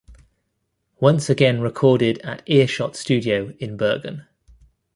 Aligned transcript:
Once 0.99 1.29
again 1.29 1.61
recorded 1.61 2.17
at 2.23 2.41
Earshot 2.49 2.95
Studio 2.95 3.51
in 3.59 3.77
Bergen. 3.77 4.25